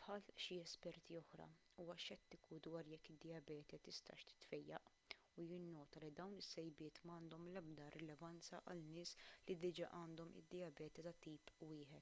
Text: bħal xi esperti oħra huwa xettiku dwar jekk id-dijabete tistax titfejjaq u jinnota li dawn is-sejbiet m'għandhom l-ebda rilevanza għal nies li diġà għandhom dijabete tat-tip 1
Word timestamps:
bħal 0.00 0.20
xi 0.42 0.56
esperti 0.64 1.16
oħra 1.20 1.46
huwa 1.84 1.94
xettiku 2.02 2.58
dwar 2.66 2.86
jekk 2.90 3.08
id-dijabete 3.14 3.80
tistax 3.88 4.28
titfejjaq 4.28 4.92
u 5.42 5.46
jinnota 5.48 6.02
li 6.04 6.10
dawn 6.20 6.36
is-sejbiet 6.42 7.00
m'għandhom 7.08 7.48
l-ebda 7.54 7.88
rilevanza 7.96 8.60
għal 8.66 8.84
nies 8.92 9.16
li 9.50 9.56
diġà 9.66 9.88
għandhom 10.02 10.30
dijabete 10.54 11.06
tat-tip 11.10 11.52
1 11.72 12.00